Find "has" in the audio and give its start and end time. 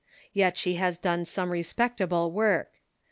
0.77-0.97